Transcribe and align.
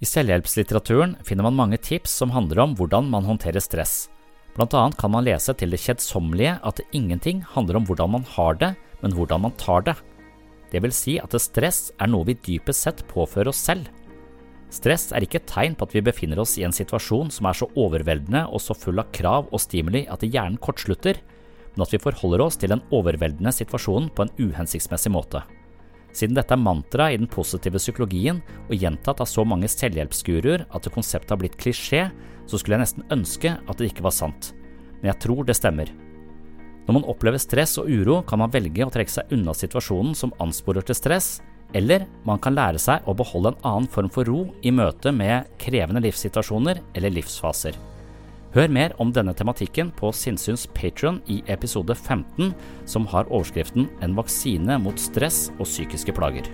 I 0.00 0.08
selvhjelpslitteraturen 0.08 1.18
finner 1.28 1.44
man 1.44 1.58
mange 1.58 1.76
tips 1.76 2.14
som 2.22 2.30
handler 2.32 2.62
om 2.62 2.74
hvordan 2.76 3.10
man 3.12 3.26
håndterer 3.28 3.60
stress. 3.60 4.08
Blant 4.56 4.72
annet 4.72 4.96
kan 4.96 5.12
man 5.12 5.26
lese 5.26 5.52
til 5.54 5.74
det 5.74 5.82
kjedsommelige 5.82 6.54
at 6.66 6.80
ingenting 6.96 7.42
handler 7.52 7.76
om 7.76 7.84
hvordan 7.84 8.14
man 8.16 8.24
har 8.32 8.56
det, 8.62 8.70
men 9.02 9.12
hvordan 9.12 9.44
man 9.44 9.56
tar 9.60 9.84
det. 9.84 9.96
Det 10.72 10.80
vil 10.80 10.94
si 10.94 11.18
at 11.20 11.36
stress 11.36 11.90
er 12.00 12.08
noe 12.08 12.24
vi 12.30 12.38
dypest 12.48 12.86
sett 12.86 13.04
påfører 13.12 13.52
oss 13.52 13.60
selv. 13.60 13.92
Stress 14.72 15.10
er 15.12 15.26
ikke 15.26 15.42
et 15.42 15.50
tegn 15.50 15.76
på 15.76 15.84
at 15.84 15.94
vi 15.96 16.04
befinner 16.06 16.40
oss 16.40 16.56
i 16.56 16.64
en 16.64 16.72
situasjon 16.72 17.28
som 17.34 17.50
er 17.50 17.60
så 17.60 17.68
overveldende 17.76 18.46
og 18.48 18.62
så 18.62 18.72
full 18.78 19.02
av 19.02 19.10
krav 19.12 19.50
og 19.50 19.60
stimuli 19.60 20.06
at 20.08 20.24
hjernen 20.24 20.60
kortslutter, 20.62 21.20
men 21.74 21.84
at 21.84 21.92
vi 21.92 22.00
forholder 22.00 22.46
oss 22.46 22.56
til 22.56 22.72
den 22.72 22.82
overveldende 22.94 23.52
situasjonen 23.52 24.08
på 24.14 24.24
en 24.24 24.36
uhensiktsmessig 24.38 25.12
måte. 25.12 25.42
Siden 26.16 26.34
dette 26.34 26.56
er 26.56 26.60
mantra 26.60 27.08
i 27.12 27.18
den 27.20 27.30
positive 27.30 27.78
psykologien 27.78 28.40
og 28.66 28.76
gjentatt 28.76 29.22
av 29.22 29.28
så 29.30 29.44
mange 29.46 29.70
selvhjelpsguruer 29.70 30.66
at 30.66 30.88
konseptet 30.94 31.34
har 31.34 31.40
blitt 31.42 31.58
klisjé, 31.60 32.08
så 32.50 32.58
skulle 32.58 32.78
jeg 32.78 32.86
nesten 32.86 33.06
ønske 33.14 33.54
at 33.60 33.78
det 33.78 33.90
ikke 33.92 34.06
var 34.06 34.16
sant. 34.16 34.52
Men 35.00 35.12
jeg 35.12 35.22
tror 35.26 35.46
det 35.46 35.56
stemmer. 35.58 35.92
Når 36.86 36.96
man 36.96 37.06
opplever 37.12 37.38
stress 37.38 37.76
og 37.78 37.86
uro, 37.86 38.18
kan 38.26 38.40
man 38.42 38.50
velge 38.50 38.82
å 38.82 38.90
trekke 38.90 39.12
seg 39.12 39.30
unna 39.36 39.54
situasjonen 39.54 40.16
som 40.18 40.34
ansporer 40.42 40.82
til 40.86 40.98
stress, 40.98 41.38
eller 41.76 42.08
man 42.26 42.40
kan 42.42 42.56
lære 42.56 42.80
seg 42.82 43.06
å 43.06 43.14
beholde 43.14 43.52
en 43.52 43.62
annen 43.68 43.90
form 43.92 44.10
for 44.10 44.26
ro 44.26 44.40
i 44.66 44.72
møte 44.74 45.12
med 45.14 45.46
krevende 45.62 46.02
livssituasjoner 46.02 46.82
eller 46.98 47.14
livsfaser. 47.14 47.78
Hør 48.50 48.66
mer 48.66 48.90
om 48.98 49.12
denne 49.14 49.30
tematikken 49.38 49.92
på 49.94 50.08
Sinnsyns 50.10 50.64
Patrion 50.74 51.20
i 51.30 51.36
episode 51.54 51.94
15, 51.94 52.50
som 52.82 53.06
har 53.12 53.30
overskriften 53.30 53.86
En 54.02 54.18
vaksine 54.18 54.80
mot 54.82 54.98
stress 54.98 55.52
og 55.60 55.68
psykiske 55.68 56.16
plager. 56.16 56.50